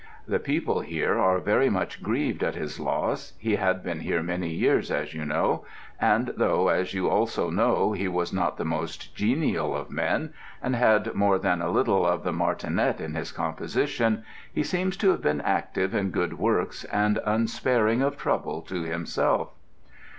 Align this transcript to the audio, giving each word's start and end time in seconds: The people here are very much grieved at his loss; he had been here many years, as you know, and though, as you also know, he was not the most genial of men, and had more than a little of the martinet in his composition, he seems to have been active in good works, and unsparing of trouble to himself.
The 0.27 0.39
people 0.39 0.79
here 0.79 1.19
are 1.19 1.37
very 1.37 1.69
much 1.69 2.01
grieved 2.01 2.41
at 2.43 2.55
his 2.55 2.79
loss; 2.79 3.33
he 3.37 3.57
had 3.57 3.83
been 3.83 3.99
here 3.99 4.23
many 4.23 4.49
years, 4.49 4.89
as 4.89 5.13
you 5.13 5.25
know, 5.25 5.63
and 5.99 6.33
though, 6.37 6.69
as 6.69 6.95
you 6.95 7.07
also 7.07 7.51
know, 7.51 7.91
he 7.91 8.07
was 8.07 8.33
not 8.33 8.57
the 8.57 8.65
most 8.65 9.13
genial 9.15 9.75
of 9.77 9.91
men, 9.91 10.33
and 10.59 10.75
had 10.75 11.13
more 11.13 11.37
than 11.37 11.61
a 11.61 11.69
little 11.69 12.03
of 12.03 12.23
the 12.23 12.33
martinet 12.33 12.99
in 12.99 13.13
his 13.13 13.31
composition, 13.31 14.25
he 14.51 14.63
seems 14.63 14.97
to 14.97 15.11
have 15.11 15.21
been 15.21 15.41
active 15.41 15.93
in 15.93 16.09
good 16.09 16.39
works, 16.39 16.83
and 16.85 17.19
unsparing 17.23 18.01
of 18.01 18.17
trouble 18.17 18.63
to 18.63 18.81
himself. 18.81 19.51